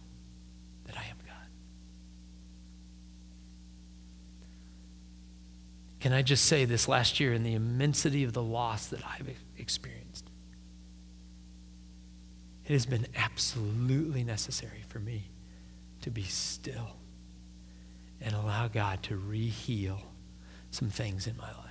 [0.86, 1.48] that I am God.
[6.00, 9.30] Can I just say this last year in the immensity of the loss that I've
[9.58, 10.30] experienced?
[12.66, 15.30] It has been absolutely necessary for me
[16.02, 16.96] to be still
[18.22, 20.00] and allow God to reheal
[20.70, 21.68] some things in my life.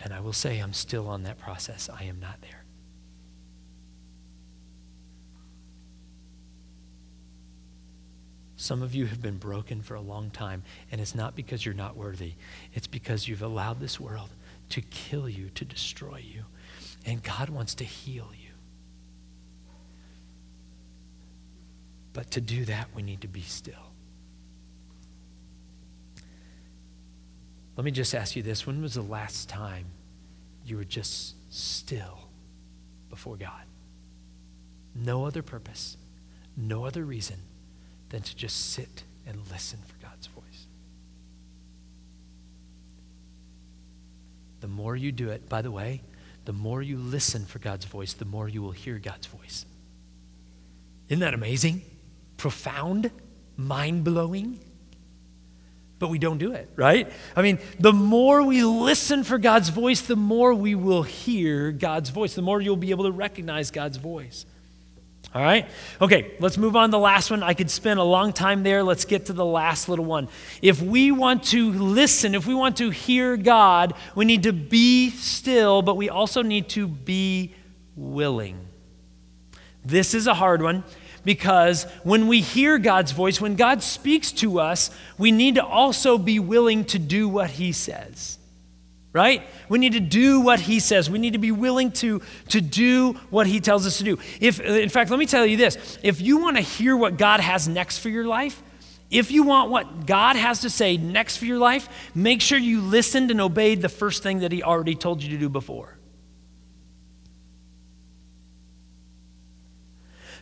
[0.00, 1.90] And I will say I'm still on that process.
[1.90, 2.55] I am not there.
[8.56, 11.74] Some of you have been broken for a long time, and it's not because you're
[11.74, 12.32] not worthy.
[12.72, 14.30] It's because you've allowed this world
[14.70, 16.44] to kill you, to destroy you.
[17.04, 18.50] And God wants to heal you.
[22.14, 23.74] But to do that, we need to be still.
[27.76, 29.84] Let me just ask you this when was the last time
[30.64, 32.28] you were just still
[33.10, 33.64] before God?
[34.94, 35.98] No other purpose,
[36.56, 37.36] no other reason
[38.08, 40.66] than to just sit and listen for God's voice.
[44.60, 46.02] The more you do it, by the way,
[46.44, 49.66] the more you listen for God's voice, the more you will hear God's voice.
[51.08, 51.82] Isn't that amazing?
[52.36, 53.10] Profound?
[53.56, 54.60] Mind blowing?
[55.98, 57.10] But we don't do it, right?
[57.34, 62.10] I mean, the more we listen for God's voice, the more we will hear God's
[62.10, 64.44] voice, the more you'll be able to recognize God's voice.
[65.36, 65.68] All right?
[66.00, 67.42] Okay, let's move on to the last one.
[67.42, 68.82] I could spend a long time there.
[68.82, 70.28] Let's get to the last little one.
[70.62, 75.10] If we want to listen, if we want to hear God, we need to be
[75.10, 77.54] still, but we also need to be
[77.96, 78.66] willing.
[79.84, 80.84] This is a hard one
[81.22, 86.16] because when we hear God's voice, when God speaks to us, we need to also
[86.16, 88.35] be willing to do what He says
[89.16, 89.42] right?
[89.70, 91.08] We need to do what he says.
[91.08, 94.18] We need to be willing to, to do what he tells us to do.
[94.42, 97.40] If, in fact, let me tell you this if you want to hear what God
[97.40, 98.62] has next for your life,
[99.10, 102.82] if you want what God has to say next for your life, make sure you
[102.82, 105.96] listened and obeyed the first thing that he already told you to do before.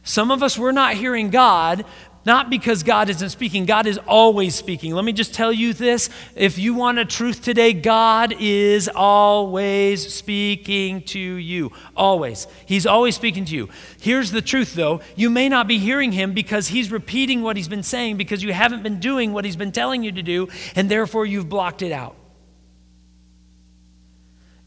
[0.02, 1.84] Some of us, we're not hearing God
[2.24, 4.94] not because God isn't speaking, God is always speaking.
[4.94, 10.12] Let me just tell you this if you want a truth today, God is always
[10.12, 11.72] speaking to you.
[11.96, 12.46] Always.
[12.66, 13.68] He's always speaking to you.
[14.00, 17.68] Here's the truth, though you may not be hearing Him because He's repeating what He's
[17.68, 20.90] been saying because you haven't been doing what He's been telling you to do, and
[20.90, 22.16] therefore you've blocked it out.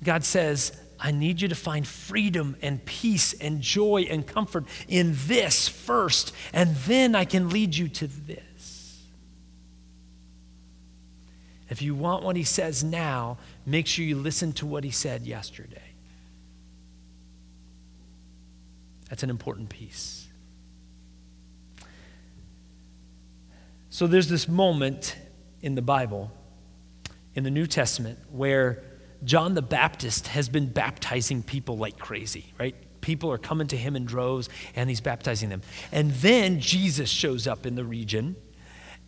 [0.03, 5.13] God says, I need you to find freedom and peace and joy and comfort in
[5.25, 9.03] this first, and then I can lead you to this.
[11.69, 15.25] If you want what he says now, make sure you listen to what he said
[15.27, 15.81] yesterday.
[19.09, 20.27] That's an important piece.
[23.89, 25.15] So there's this moment
[25.61, 26.31] in the Bible,
[27.35, 28.83] in the New Testament, where
[29.23, 32.75] John the Baptist has been baptizing people like crazy, right?
[33.01, 35.61] People are coming to him in droves and he's baptizing them.
[35.91, 38.35] And then Jesus shows up in the region,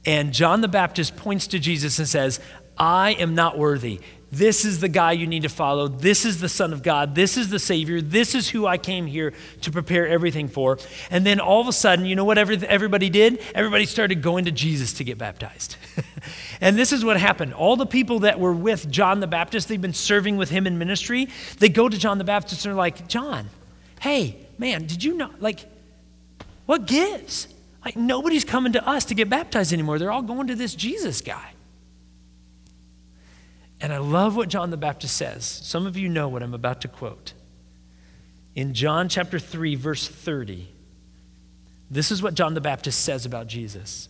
[0.05, 2.39] and John the Baptist points to Jesus and says,
[2.77, 3.99] I am not worthy.
[4.31, 5.87] This is the guy you need to follow.
[5.87, 7.15] This is the Son of God.
[7.15, 7.99] This is the Savior.
[7.99, 10.77] This is who I came here to prepare everything for.
[11.09, 13.39] And then all of a sudden, you know what everybody did?
[13.55, 15.77] Everybody started going to Jesus to get baptized.
[16.61, 17.53] And this is what happened.
[17.53, 20.77] All the people that were with John the Baptist, they've been serving with him in
[20.77, 23.49] ministry, they go to John the Baptist and they're like, John,
[24.01, 25.65] hey, man, did you know, like,
[26.65, 27.47] what gives?
[27.83, 29.99] Like, nobody's coming to us to get baptized anymore.
[29.99, 31.53] They're all going to this Jesus guy.
[33.81, 35.45] And I love what John the Baptist says.
[35.45, 37.33] Some of you know what I'm about to quote.
[38.55, 40.67] In John chapter 3, verse 30,
[41.89, 44.09] this is what John the Baptist says about Jesus.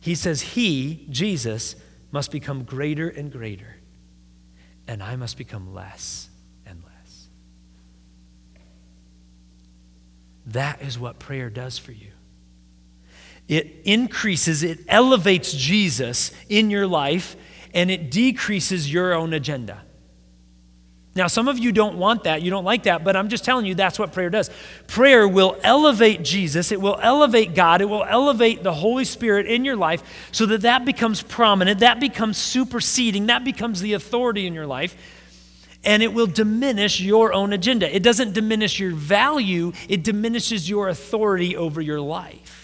[0.00, 1.76] He says, He, Jesus,
[2.12, 3.76] must become greater and greater,
[4.86, 6.28] and I must become less
[6.66, 7.28] and less.
[10.46, 12.10] That is what prayer does for you.
[13.48, 17.36] It increases, it elevates Jesus in your life,
[17.74, 19.82] and it decreases your own agenda.
[21.16, 23.66] Now, some of you don't want that, you don't like that, but I'm just telling
[23.66, 24.48] you that's what prayer does.
[24.86, 29.64] Prayer will elevate Jesus, it will elevate God, it will elevate the Holy Spirit in
[29.64, 34.54] your life so that that becomes prominent, that becomes superseding, that becomes the authority in
[34.54, 34.96] your life,
[35.82, 37.92] and it will diminish your own agenda.
[37.94, 42.59] It doesn't diminish your value, it diminishes your authority over your life.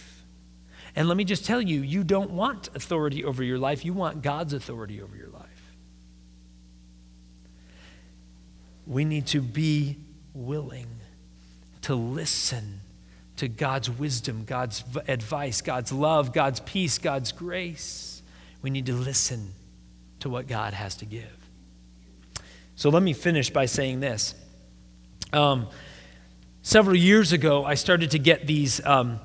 [0.96, 4.22] And let me just tell you, you don't want authority over your life, you want
[4.22, 5.46] God's authority over your life.
[8.86, 9.96] we need to be
[10.32, 10.86] willing
[11.82, 12.80] to listen
[13.36, 18.22] to God's wisdom, God's advice, God's love, God's peace, God's grace.
[18.62, 19.52] We need to listen
[20.20, 21.24] to what God has to give.
[22.76, 24.34] So let me finish by saying this.
[25.32, 25.66] Um,
[26.62, 28.84] several years ago, I started to get these.
[28.84, 29.20] Um,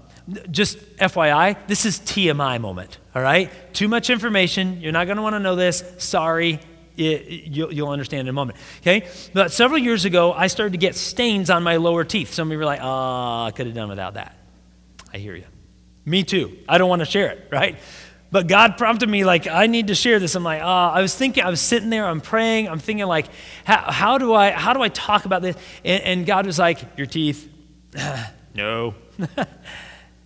[0.50, 3.50] just FYI, this is TMI moment, all right?
[3.74, 4.82] Too much information.
[4.82, 5.84] You're not going to want to know this.
[5.98, 6.60] Sorry
[6.98, 8.58] it, you'll, you'll, understand in a moment.
[8.82, 9.08] Okay?
[9.34, 12.34] But several years ago, I started to get stains on my lower teeth.
[12.34, 14.36] Some of you were like, oh, I could have done without that.
[15.14, 15.46] I hear you.
[16.06, 16.58] Me too.
[16.68, 17.78] I don't want to share it, right?
[18.32, 20.36] But God prompted me, like, I need to share this.
[20.36, 23.28] I'm like, ah, I was thinking, I was sitting there, I'm praying, I'm thinking, like,
[23.66, 25.58] how, how do I how do I talk about this?
[25.84, 27.50] And, and God was like, your teeth.
[28.56, 28.96] no.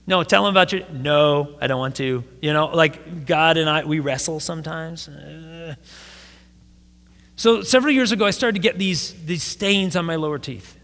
[0.07, 0.87] no, tell him about your.
[0.89, 2.23] No, I don't want to.
[2.41, 5.07] You know, like God and I, we wrestle sometimes.
[5.07, 5.75] Uh,
[7.37, 10.74] So several years ago, I started to get these, these stains on my lower teeth.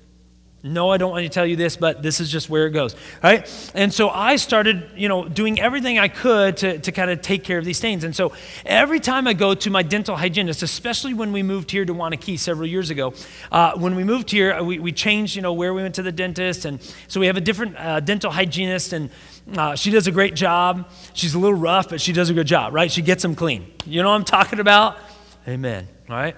[0.64, 2.96] No, I don't want to tell you this, but this is just where it goes.
[3.24, 3.50] Right?
[3.74, 7.44] And so I started, you know, doing everything I could to, to kind of take
[7.44, 8.04] care of these stains.
[8.04, 8.34] And so
[8.64, 12.38] every time I go to my dental hygienist, especially when we moved here to Waunakee
[12.38, 13.16] several years ago,
[13.52, 16.12] uh, when we moved here, we, we changed, you know, where we went to the
[16.12, 16.66] dentist.
[16.66, 19.10] And so we have a different uh, dental hygienist, and
[19.58, 20.88] uh, she does a great job.
[21.14, 22.92] She's a little rough, but she does a good job, right?
[22.92, 23.66] She gets them clean.
[23.88, 24.98] You know what I'm talking about?
[25.48, 25.88] Amen.
[26.08, 26.36] All right?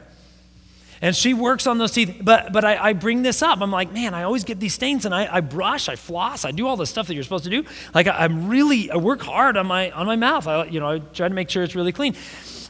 [1.03, 2.21] And she works on those teeth.
[2.21, 3.59] But, but I, I, bring this up.
[3.61, 6.51] I'm like, man, I always get these stains and I, I brush, I floss, I
[6.51, 7.65] do all the stuff that you're supposed to do.
[7.93, 10.47] Like I, am really, I work hard on my, on my mouth.
[10.47, 12.15] I, you know, I try to make sure it's really clean.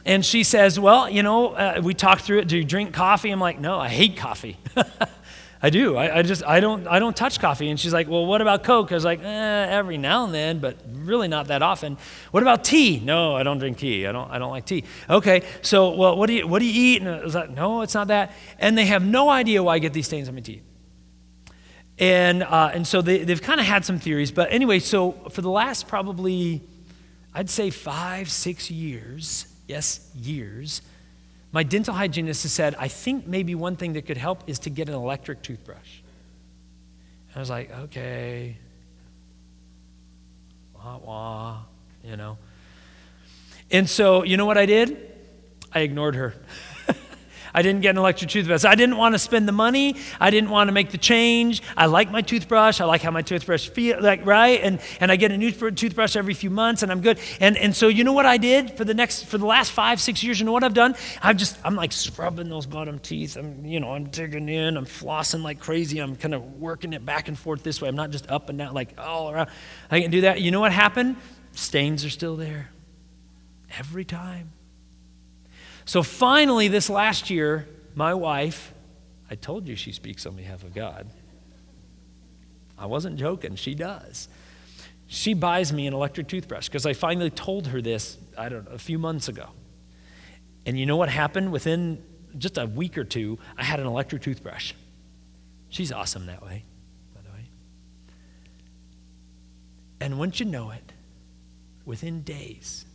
[0.04, 2.48] And she says, well, you know, uh, we talked through it.
[2.48, 3.30] Do you drink coffee?
[3.30, 4.58] I'm like, no, I hate coffee.
[5.64, 5.96] I do.
[5.96, 7.70] I, I, just I don't I don't touch coffee.
[7.70, 8.92] And she's like, well, what about Coke?
[8.92, 11.96] I was like, eh, every now and then, but really not that often.
[12.32, 13.00] What about tea?
[13.02, 14.06] No, I don't drink tea.
[14.06, 14.84] I don't I don't like tea.
[15.08, 17.00] Okay, so well, what do you what do you eat?
[17.00, 18.32] And I was like, no, it's not that.
[18.58, 20.62] And they have no idea why I get these stains on my teeth.
[21.98, 25.40] And uh, and so they, they've kind of had some theories, but anyway, so for
[25.40, 26.60] the last probably,
[27.32, 30.82] I'd say five six years, yes, years
[31.54, 34.70] my dental hygienist has said, I think maybe one thing that could help is to
[34.70, 36.00] get an electric toothbrush.
[37.28, 38.56] And I was like, okay.
[40.74, 41.58] Wah, wah,
[42.02, 42.38] you know.
[43.70, 45.12] And so, you know what I did?
[45.72, 46.34] I ignored her.
[47.54, 48.64] I didn't get an electric toothbrush.
[48.64, 49.96] I didn't want to spend the money.
[50.20, 51.62] I didn't want to make the change.
[51.76, 52.80] I like my toothbrush.
[52.80, 56.16] I like how my toothbrush feel like right, and and I get a new toothbrush
[56.16, 57.18] every few months, and I'm good.
[57.40, 60.00] And and so you know what I did for the next for the last five
[60.00, 60.40] six years.
[60.40, 60.96] You know what I've done?
[61.22, 63.36] I've just I'm like scrubbing those bottom teeth.
[63.36, 64.76] I'm you know I'm digging in.
[64.76, 66.00] I'm flossing like crazy.
[66.00, 67.88] I'm kind of working it back and forth this way.
[67.88, 69.48] I'm not just up and down like all around.
[69.90, 70.40] I can do that.
[70.40, 71.16] You know what happened?
[71.52, 72.70] Stains are still there
[73.78, 74.53] every time.
[75.84, 78.72] So finally, this last year, my wife,
[79.30, 81.08] I told you she speaks on behalf of God.
[82.78, 84.28] I wasn't joking, she does.
[85.06, 88.72] She buys me an electric toothbrush because I finally told her this, I don't know,
[88.72, 89.48] a few months ago.
[90.66, 91.52] And you know what happened?
[91.52, 92.02] Within
[92.38, 94.72] just a week or two, I had an electric toothbrush.
[95.68, 96.64] She's awesome that way,
[97.14, 97.44] by the way.
[100.00, 100.92] And once you know it,
[101.84, 102.86] within days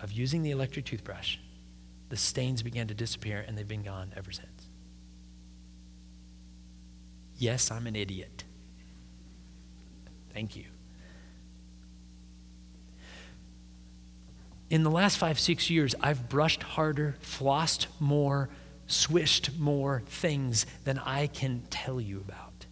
[0.00, 1.38] of using the electric toothbrush,
[2.12, 4.68] the stains began to disappear and they've been gone ever since.
[7.38, 8.44] Yes, I'm an idiot.
[10.34, 10.66] Thank you.
[14.68, 18.50] In the last five, six years, I've brushed harder, flossed more,
[18.86, 22.66] swished more things than I can tell you about.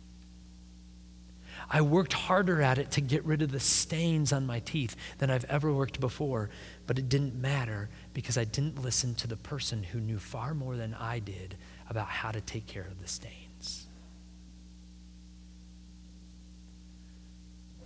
[1.71, 5.31] I worked harder at it to get rid of the stains on my teeth than
[5.31, 6.51] I've ever worked before,
[6.87, 10.77] but it didn't matter because I didn't listen to the person who knew far more
[10.77, 11.57] than I did
[11.89, 13.87] about how to take care of the stains.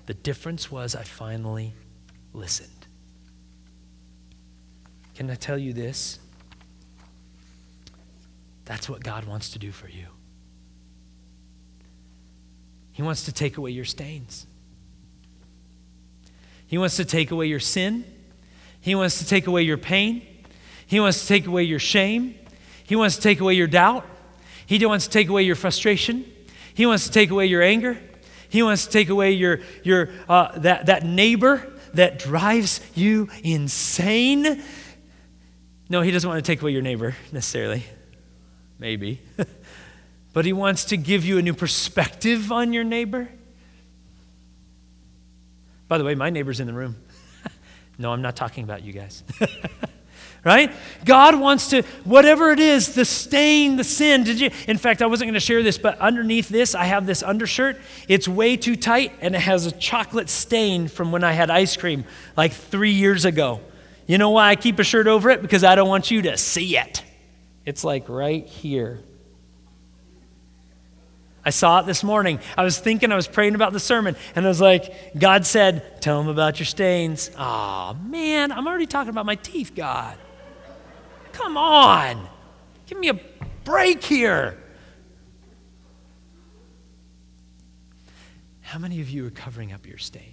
[0.07, 1.73] The difference was I finally
[2.33, 2.87] listened.
[5.15, 6.19] Can I tell you this?
[8.65, 10.07] That's what God wants to do for you.
[12.93, 14.47] He wants to take away your stains.
[16.67, 18.05] He wants to take away your sin.
[18.85, 20.27] He wants to take away your pain.
[20.87, 22.35] He wants to take away your shame.
[22.85, 24.07] He wants to take away your doubt.
[24.67, 26.31] He wants to take away your frustration.
[26.75, 27.99] He wants to take away your anger.
[28.51, 34.63] He wants to take away your, your, uh, that, that neighbor that drives you insane.
[35.89, 37.85] No, he doesn't want to take away your neighbor necessarily.
[38.79, 39.19] Maybe.
[40.35, 43.31] but he wants to give you a new perspective on your neighbor.
[45.89, 46.97] By the way, my neighbor's in the room.
[47.99, 49.23] No, I'm not talking about you guys.
[50.45, 50.71] right?
[51.05, 54.25] God wants to, whatever it is, the stain, the sin.
[54.25, 54.51] Did you?
[54.69, 57.81] In fact, I wasn't going to share this, but underneath this, I have this undershirt.
[58.09, 61.77] It's way too tight, and it has a chocolate stain from when I had ice
[61.77, 62.05] cream
[62.37, 63.61] like three years ago.
[64.07, 65.41] You know why I keep a shirt over it?
[65.41, 67.03] Because I don't want you to see it.
[67.65, 69.01] It's like right here.
[71.45, 72.41] I saw it this morning.
[72.57, 76.01] I was thinking, I was praying about the sermon, and I was like, God said,
[76.01, 77.31] Tell them about your stains.
[77.39, 80.17] Oh, man, I'm already talking about my teeth, God.
[81.33, 82.29] Come on.
[82.87, 83.21] Give me a
[83.65, 84.59] break here.
[88.63, 90.31] How many of you are covering up your stains?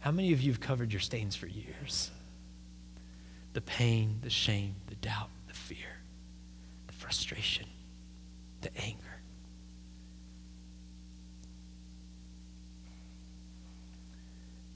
[0.00, 2.10] How many of you have covered your stains for years?
[3.52, 5.28] The pain, the shame, the doubt
[7.00, 7.66] frustration,
[8.60, 9.22] the anger.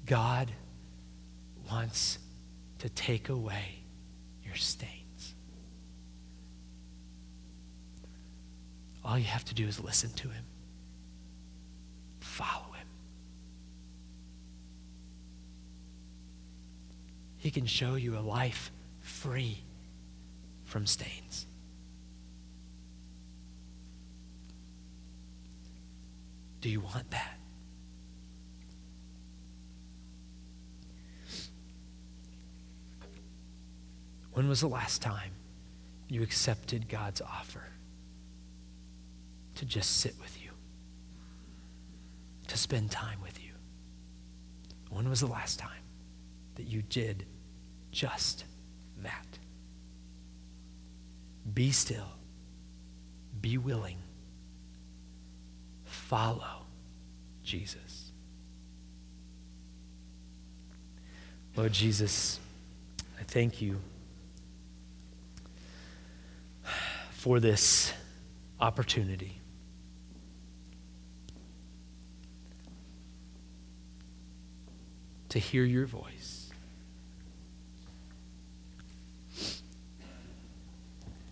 [0.06, 0.50] God
[1.70, 2.18] wants
[2.78, 3.84] to take away
[4.42, 5.34] your stains.
[9.04, 10.44] All you have to do is listen to him,
[12.20, 12.86] follow him.
[17.36, 19.58] He can show you a life free
[20.64, 21.44] from stains.
[26.64, 27.36] Do you want that?
[34.32, 35.32] When was the last time
[36.08, 37.64] you accepted God's offer
[39.56, 40.52] to just sit with you,
[42.46, 43.52] to spend time with you?
[44.88, 45.82] When was the last time
[46.54, 47.26] that you did
[47.90, 48.46] just
[49.02, 49.38] that?
[51.52, 52.08] Be still,
[53.42, 53.98] be willing,
[56.08, 56.66] follow
[57.42, 58.12] Jesus.
[61.56, 62.38] Lord Jesus,
[63.20, 63.80] I thank you.
[67.24, 67.90] for this
[68.60, 69.40] opportunity.
[75.30, 76.50] To hear your voice.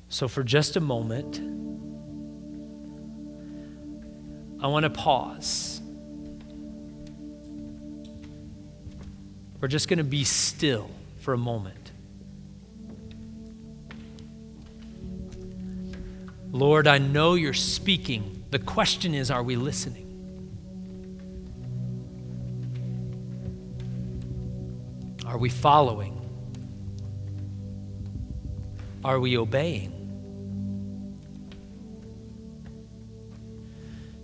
[0.09, 1.43] So, for just a moment,
[4.63, 5.81] I want to pause.
[9.61, 10.89] We're just going to be still
[11.19, 11.91] for a moment.
[16.53, 18.45] Lord, I know you're speaking.
[18.51, 20.09] The question is, are we listening?
[25.27, 26.21] Are we following?
[29.03, 30.02] Are we obeying?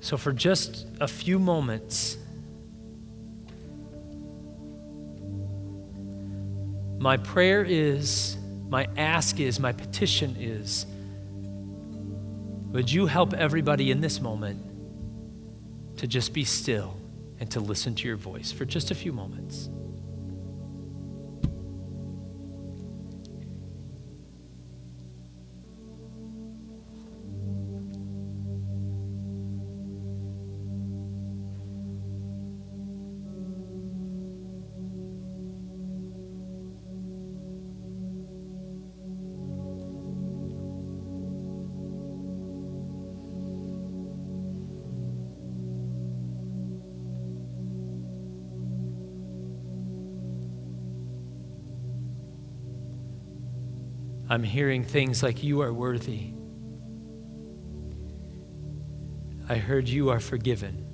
[0.08, 2.16] So, for just a few moments,
[6.96, 8.38] my prayer is,
[8.70, 10.86] my ask is, my petition is
[12.72, 14.64] would you help everybody in this moment
[15.98, 16.96] to just be still
[17.38, 19.68] and to listen to your voice for just a few moments?
[54.28, 56.32] I'm hearing things like, You are worthy.
[59.48, 60.84] I heard you are forgiven.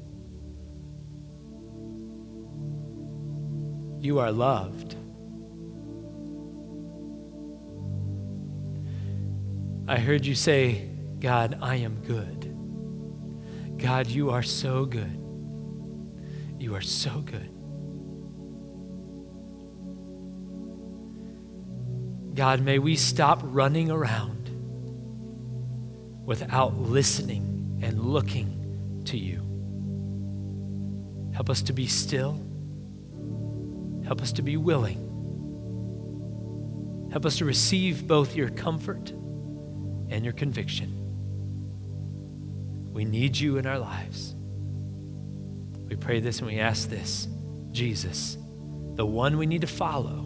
[4.01, 4.95] You are loved.
[9.89, 12.55] I heard you say, God, I am good.
[13.79, 15.21] God, you are so good.
[16.59, 17.54] You are so good.
[22.35, 24.51] God, may we stop running around
[26.27, 29.41] without listening and looking to you.
[31.33, 32.41] Help us to be still.
[34.05, 35.13] Help us to be willing.
[37.13, 41.01] Help us to receive both your comfort and your conviction.
[42.93, 44.35] We need you in our lives.
[45.89, 47.29] We pray this and we ask this
[47.71, 48.37] Jesus,
[48.95, 50.24] the one we need to follow